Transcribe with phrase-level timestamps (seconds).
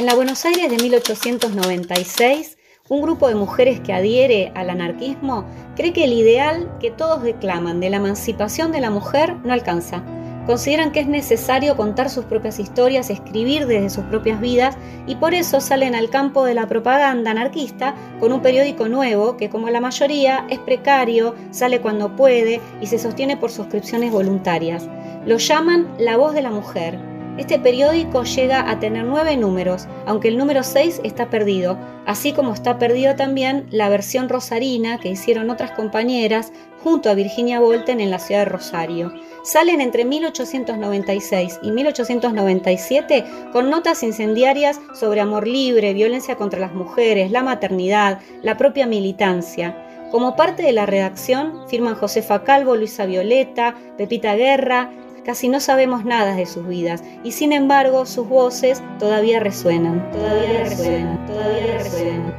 [0.00, 2.56] En la Buenos Aires de 1896,
[2.88, 5.44] un grupo de mujeres que adhiere al anarquismo
[5.76, 10.02] cree que el ideal que todos declaman de la emancipación de la mujer no alcanza.
[10.46, 14.74] Consideran que es necesario contar sus propias historias, escribir desde sus propias vidas
[15.06, 19.50] y por eso salen al campo de la propaganda anarquista con un periódico nuevo que
[19.50, 24.88] como la mayoría es precario, sale cuando puede y se sostiene por suscripciones voluntarias.
[25.26, 27.09] Lo llaman La Voz de la Mujer
[27.40, 32.52] este periódico llega a tener nueve números, aunque el número 6 está perdido, así como
[32.52, 36.52] está perdido también la versión rosarina que hicieron otras compañeras
[36.84, 39.10] junto a Virginia Volten en la ciudad de Rosario.
[39.42, 43.24] Salen entre 1896 y 1897
[43.54, 49.86] con notas incendiarias sobre amor libre, violencia contra las mujeres, la maternidad, la propia militancia.
[50.10, 54.90] Como parte de la redacción firman Josefa Calvo, Luisa Violeta, Pepita Guerra,
[55.24, 60.64] Casi no sabemos nada de sus vidas y sin embargo sus voces todavía resuenan, todavía
[60.64, 62.34] resuenan, todavía resuenan.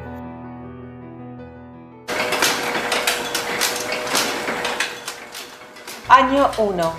[6.10, 6.94] Año 1.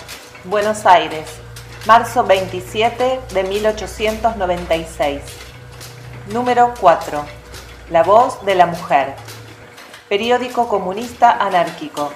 [0.45, 1.29] Buenos Aires.
[1.85, 5.21] Marzo 27 de 1896.
[6.33, 7.25] Número 4.
[7.91, 9.15] La voz de la mujer.
[10.09, 12.13] Periódico comunista anárquico.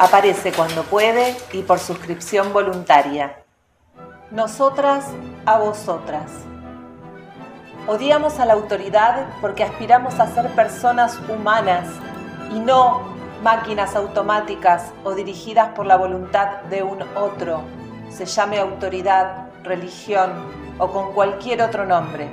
[0.00, 3.36] Aparece cuando puede y por suscripción voluntaria.
[4.30, 5.04] Nosotras
[5.44, 6.30] a vosotras.
[7.86, 11.86] Odiamos a la autoridad porque aspiramos a ser personas humanas
[12.50, 13.02] y no
[13.42, 17.60] máquinas automáticas o dirigidas por la voluntad de un otro,
[18.08, 20.32] se llame autoridad, religión
[20.78, 22.30] o con cualquier otro nombre.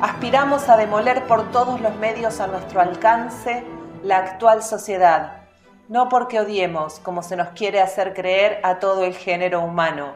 [0.00, 3.66] Aspiramos a demoler por todos los medios a nuestro alcance
[4.02, 5.45] la actual sociedad
[5.88, 10.14] no porque odiemos, como se nos quiere hacer creer, a todo el género humano.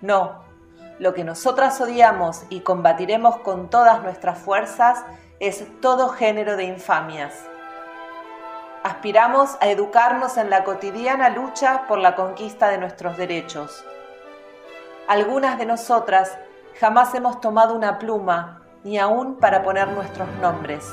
[0.00, 0.42] No,
[0.98, 5.04] lo que nosotras odiamos y combatiremos con todas nuestras fuerzas
[5.40, 7.34] es todo género de infamias.
[8.84, 13.84] Aspiramos a educarnos en la cotidiana lucha por la conquista de nuestros derechos.
[15.08, 16.38] Algunas de nosotras
[16.80, 20.84] jamás hemos tomado una pluma, ni aún para poner nuestros nombres.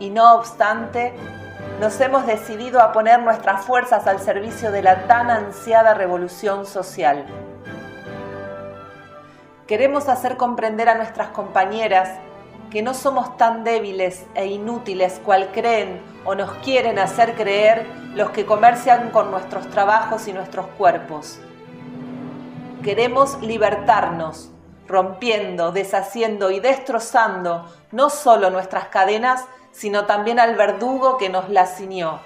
[0.00, 1.12] Y no obstante,
[1.78, 7.26] nos hemos decidido a poner nuestras fuerzas al servicio de la tan ansiada revolución social.
[9.66, 12.08] Queremos hacer comprender a nuestras compañeras
[12.70, 18.30] que no somos tan débiles e inútiles cual creen o nos quieren hacer creer los
[18.30, 21.40] que comercian con nuestros trabajos y nuestros cuerpos.
[22.82, 24.50] Queremos libertarnos,
[24.88, 31.66] rompiendo, deshaciendo y destrozando no solo nuestras cadenas, sino también al verdugo que nos la
[31.66, 32.20] ciñó.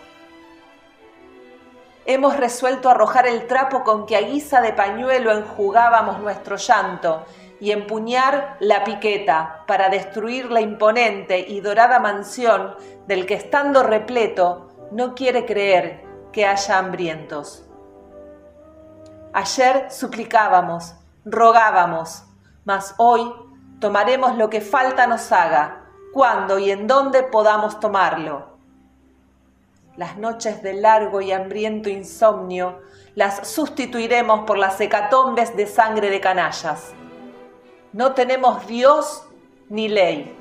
[2.07, 7.25] Hemos resuelto arrojar el trapo con que a guisa de pañuelo enjugábamos nuestro llanto
[7.61, 12.75] y empuñar la piqueta para destruir la imponente y dorada mansión
[13.07, 17.65] del que estando repleto no quiere creer que haya hambrientos.
[19.33, 20.95] Ayer suplicábamos,
[21.25, 22.25] rogábamos,
[22.65, 23.33] mas hoy
[23.81, 25.84] tomaremos lo que falta nos haga
[26.15, 28.55] cuándo y en dónde podamos tomarlo.
[29.97, 32.81] Las noches de largo y hambriento insomnio
[33.17, 36.93] las sustituiremos por las hecatombes de sangre de canallas.
[37.93, 39.27] No tenemos Dios
[39.69, 40.39] ni ley.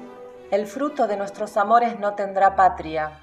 [0.52, 3.20] El fruto de nuestros amores no tendrá patria,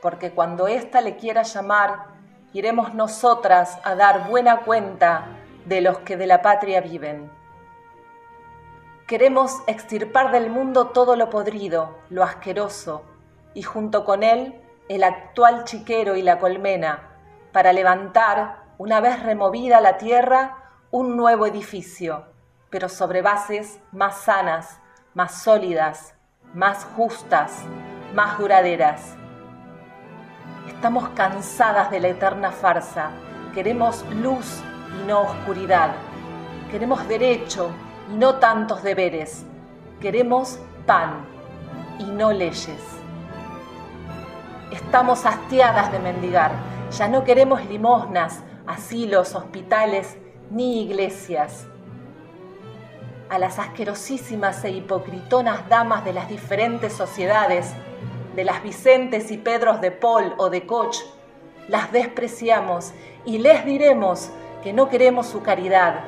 [0.00, 2.06] porque cuando ésta le quiera llamar,
[2.54, 5.36] iremos nosotras a dar buena cuenta
[5.66, 7.30] de los que de la patria viven.
[9.10, 13.02] Queremos extirpar del mundo todo lo podrido, lo asqueroso,
[13.54, 17.08] y junto con él el actual chiquero y la colmena,
[17.50, 20.58] para levantar, una vez removida la tierra,
[20.92, 22.26] un nuevo edificio,
[22.70, 24.78] pero sobre bases más sanas,
[25.14, 26.14] más sólidas,
[26.54, 27.64] más justas,
[28.14, 29.16] más duraderas.
[30.68, 33.10] Estamos cansadas de la eterna farsa.
[33.54, 34.62] Queremos luz
[35.00, 35.96] y no oscuridad.
[36.70, 37.72] Queremos derecho
[38.10, 39.44] y no tantos deberes.
[40.00, 41.24] Queremos pan
[41.98, 42.80] y no leyes.
[44.70, 46.52] Estamos hastiadas de mendigar.
[46.96, 50.16] Ya no queremos limosnas, asilos, hospitales
[50.50, 51.66] ni iglesias.
[53.28, 57.72] A las asquerosísimas e hipocritonas damas de las diferentes sociedades,
[58.34, 60.96] de las Vicentes y Pedros de Paul o de Koch,
[61.68, 62.92] las despreciamos
[63.24, 64.30] y les diremos
[64.62, 66.00] que no queremos su caridad,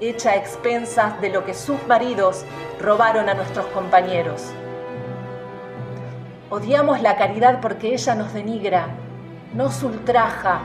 [0.00, 2.44] hecha a expensas de lo que sus maridos
[2.80, 4.50] robaron a nuestros compañeros.
[6.48, 8.88] Odiamos la caridad porque ella nos denigra,
[9.54, 10.60] nos ultraja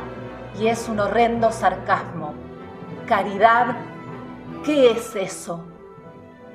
[0.60, 2.34] y es un horrendo sarcasmo.
[3.08, 3.76] Caridad,
[4.64, 5.66] ¿qué es eso?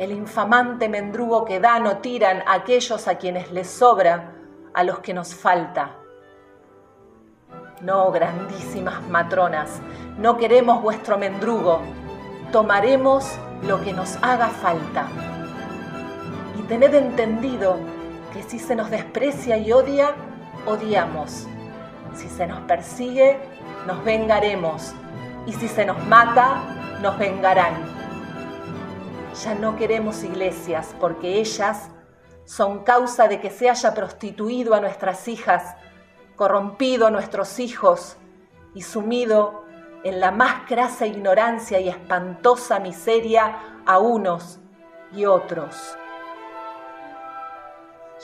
[0.00, 4.32] el infamante mendrugo que dan o tiran a aquellos a quienes les sobra,
[4.72, 5.90] a los que nos falta.
[7.82, 9.82] No, grandísimas matronas,
[10.16, 11.82] no queremos vuestro mendrugo,
[12.52, 15.06] tomaremos lo que nos haga falta.
[16.58, 17.76] Y tened entendido
[18.32, 20.14] que si se nos desprecia y odia,
[20.66, 21.46] odiamos.
[22.14, 23.38] Si se nos persigue,
[23.86, 24.92] nos vengaremos.
[25.46, 26.62] Y si se nos mata,
[27.02, 27.74] nos vengarán.
[29.44, 31.90] Ya no queremos iglesias porque ellas
[32.44, 35.76] son causa de que se haya prostituido a nuestras hijas,
[36.36, 38.16] corrompido a nuestros hijos
[38.74, 39.64] y sumido
[40.02, 44.58] en la más grasa ignorancia y espantosa miseria a unos
[45.12, 45.96] y otros.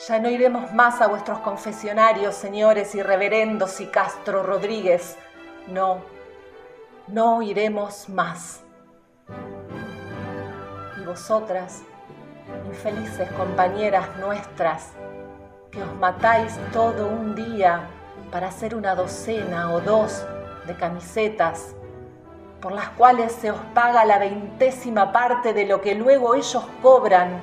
[0.07, 5.17] Ya no iremos más a vuestros confesionarios, señores y reverendos y Castro Rodríguez.
[5.67, 6.01] No,
[7.07, 8.61] no iremos más.
[11.01, 11.81] Y vosotras,
[12.67, 14.91] infelices compañeras nuestras,
[15.71, 17.87] que os matáis todo un día
[18.31, 20.25] para hacer una docena o dos
[20.67, 21.75] de camisetas,
[22.61, 27.41] por las cuales se os paga la veintésima parte de lo que luego ellos cobran,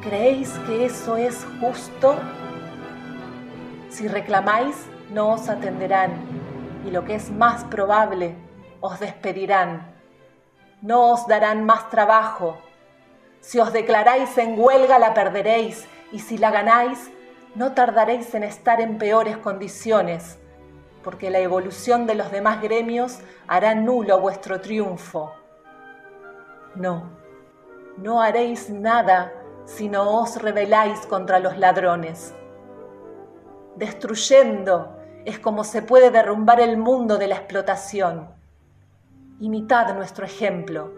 [0.00, 2.16] ¿creéis que eso es justo?
[3.90, 6.12] Si reclamáis, no os atenderán,
[6.86, 8.36] y lo que es más probable,
[8.80, 9.94] os despedirán.
[10.82, 12.58] No os darán más trabajo.
[13.40, 17.10] Si os declaráis en huelga, la perderéis, y si la ganáis,
[17.54, 20.38] no tardaréis en estar en peores condiciones
[21.06, 25.32] porque la evolución de los demás gremios hará nulo vuestro triunfo.
[26.74, 27.10] No,
[27.96, 29.32] no haréis nada
[29.66, 32.34] si no os rebeláis contra los ladrones.
[33.76, 38.28] Destruyendo es como se puede derrumbar el mundo de la explotación.
[39.38, 40.92] Imitad nuestro ejemplo.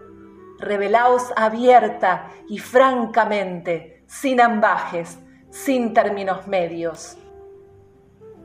[0.59, 5.19] Rebelaos abierta y francamente, sin ambajes,
[5.51, 7.19] sin términos medios.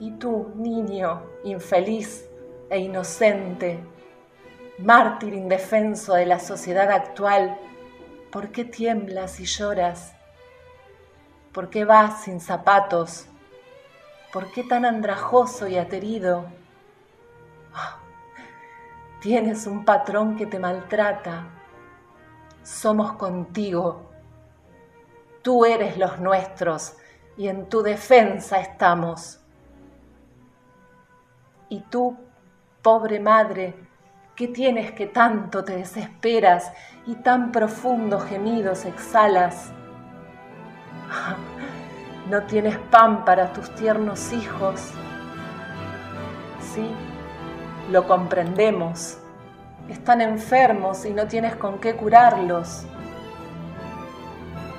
[0.03, 2.29] Y tú, niño, infeliz
[2.69, 3.79] e inocente,
[4.77, 7.57] mártir indefenso de la sociedad actual,
[8.29, 10.13] ¿por qué tiemblas y lloras?
[11.53, 13.27] ¿Por qué vas sin zapatos?
[14.33, 16.47] ¿Por qué tan andrajoso y aterido?
[17.73, 18.01] Ah,
[19.21, 21.47] tienes un patrón que te maltrata.
[22.61, 24.11] Somos contigo.
[25.41, 26.97] Tú eres los nuestros
[27.37, 29.39] y en tu defensa estamos.
[31.69, 32.17] Y tú,
[32.81, 33.75] pobre madre,
[34.35, 36.71] ¿qué tienes que tanto te desesperas
[37.05, 39.71] y tan profundos gemidos exhalas?
[42.29, 44.91] ¿No tienes pan para tus tiernos hijos?
[46.73, 46.89] Sí,
[47.91, 49.17] lo comprendemos.
[49.89, 52.85] Están enfermos y no tienes con qué curarlos.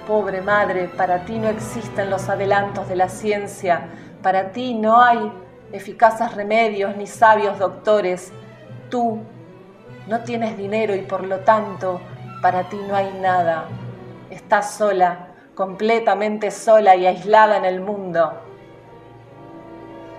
[0.07, 3.89] Pobre madre, para ti no existen los adelantos de la ciencia,
[4.23, 5.33] para ti no hay
[5.72, 8.32] eficaces remedios ni sabios doctores.
[8.90, 9.20] Tú
[10.06, 12.00] no tienes dinero y por lo tanto
[12.43, 13.69] para ti no hay nada.
[14.31, 18.32] Estás sola, completamente sola y aislada en el mundo.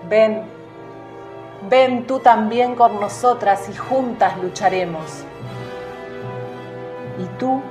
[0.08, 0.42] Ven,
[1.68, 5.24] ven tú también con nosotras y juntas lucharemos.
[7.18, 7.62] Y tú,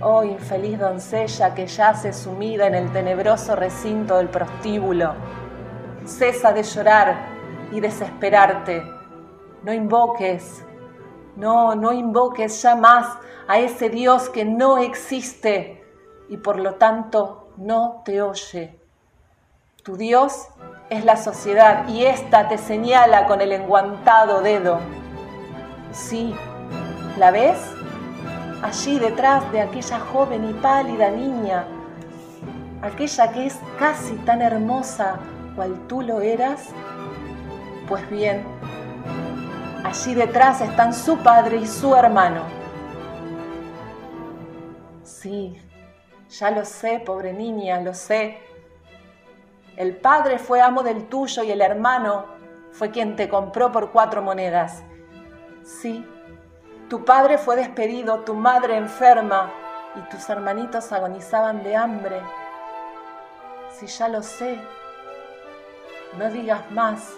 [0.00, 5.14] oh infeliz doncella que yace sumida en el tenebroso recinto del prostíbulo,
[6.04, 7.16] Cesa de llorar
[7.72, 8.82] y desesperarte.
[9.62, 10.64] No invoques,
[11.36, 13.18] no, no invoques ya más
[13.48, 15.82] a ese Dios que no existe
[16.28, 18.78] y por lo tanto no te oye.
[19.82, 20.48] Tu Dios
[20.90, 24.80] es la sociedad y ésta te señala con el enguantado dedo.
[25.92, 26.34] Sí,
[27.18, 27.58] ¿la ves?
[28.62, 31.66] Allí detrás de aquella joven y pálida niña,
[32.82, 35.18] aquella que es casi tan hermosa
[35.54, 36.68] cual tú lo eras?
[37.88, 38.44] Pues bien,
[39.84, 42.42] allí detrás están su padre y su hermano.
[45.02, 45.60] Sí,
[46.30, 48.38] ya lo sé, pobre niña, lo sé.
[49.76, 52.26] El padre fue amo del tuyo y el hermano
[52.72, 54.82] fue quien te compró por cuatro monedas.
[55.62, 56.06] Sí,
[56.88, 59.50] tu padre fue despedido, tu madre enferma
[59.96, 62.20] y tus hermanitos agonizaban de hambre.
[63.70, 64.60] Sí, ya lo sé,
[66.18, 67.12] no digas más.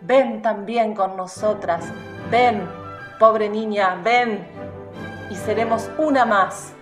[0.00, 1.84] Ven también con nosotras,
[2.30, 2.68] ven,
[3.18, 4.46] pobre niña, ven,
[5.30, 6.72] y seremos una más.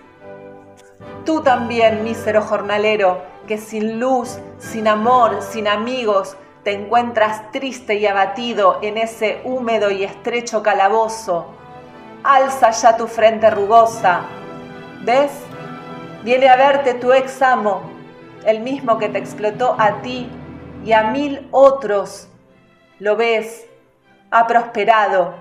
[1.25, 8.05] Tú también, mísero jornalero, que sin luz, sin amor, sin amigos, te encuentras triste y
[8.07, 11.47] abatido en ese húmedo y estrecho calabozo.
[12.23, 14.21] alza ya tu frente rugosa.
[15.03, 15.31] ¿Ves?
[16.23, 17.81] Viene a verte tu ex amo,
[18.45, 20.29] el mismo que te explotó a ti
[20.85, 22.29] y a mil otros.
[22.99, 23.67] Lo ves,
[24.31, 25.35] ha prosperado,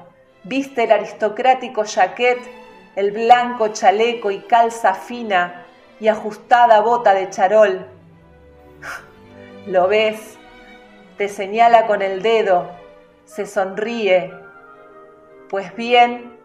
[0.45, 2.39] viste el aristocrático jaquet,
[2.97, 5.67] el blanco chaleco y calza fina
[6.01, 7.87] y ajustada bota de charol.
[9.67, 10.39] Lo ves,
[11.17, 12.71] te señala con el dedo,
[13.25, 14.33] se sonríe.
[15.49, 16.39] Pues bien,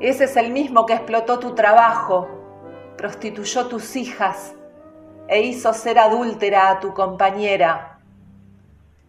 [0.00, 2.28] ese es el mismo que explotó tu trabajo,
[2.96, 4.54] prostituyó tus hijas
[5.28, 7.98] e hizo ser adúltera a tu compañera.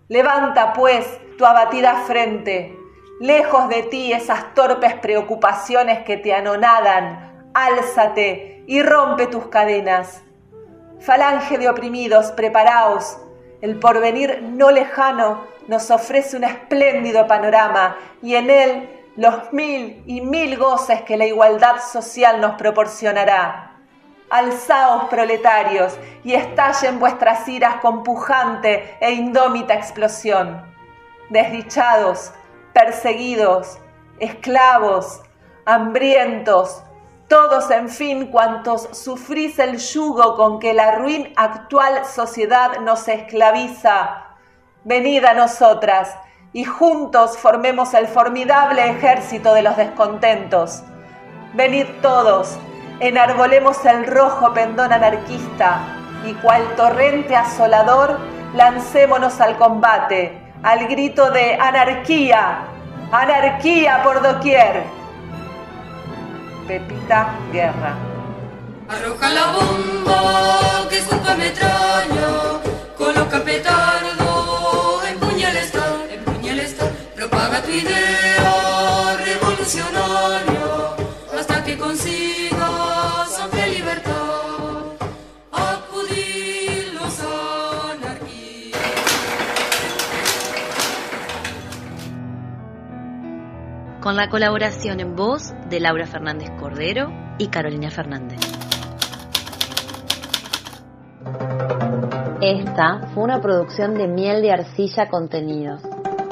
[0.08, 1.06] Levanta, pues,
[1.38, 2.78] tu abatida frente,
[3.20, 10.22] lejos de ti esas torpes preocupaciones que te anonadan, álzate y rompe tus cadenas.
[11.00, 13.18] Falange de oprimidos, preparaos,
[13.62, 20.22] el porvenir no lejano nos ofrece un espléndido panorama y en él los mil y
[20.22, 23.65] mil goces que la igualdad social nos proporcionará.
[24.30, 30.64] Alzaos, proletarios, y estallen vuestras iras con pujante e indómita explosión.
[31.30, 32.32] Desdichados,
[32.74, 33.78] perseguidos,
[34.20, 35.22] esclavos,
[35.66, 36.84] hambrientos,
[37.28, 44.26] todos en fin cuantos sufrís el yugo con que la ruin actual sociedad nos esclaviza,
[44.84, 46.16] venid a nosotras
[46.54, 50.84] y juntos formemos el formidable ejército de los descontentos.
[51.56, 52.58] Venid todos,
[53.00, 55.80] enarbolemos el rojo pendón anarquista
[56.26, 58.18] y cual torrente asolador
[58.56, 62.60] lancémonos al combate, al grito de anarquía,
[63.12, 64.84] anarquía por doquier.
[66.68, 67.96] Pepita Guerra.
[68.88, 72.60] Arroja la bomba que escupa metralla,
[72.98, 76.76] coloca petardo, empuña el empuña el
[77.16, 80.66] propaga tu idea revolucionaria
[81.38, 82.45] hasta que consigas
[94.06, 98.40] con la colaboración en voz de Laura Fernández Cordero y Carolina Fernández.
[102.40, 105.82] Esta fue una producción de Miel de Arcilla Contenidos.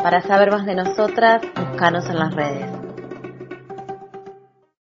[0.04, 2.73] Para saber más de nosotras, búscanos en las redes.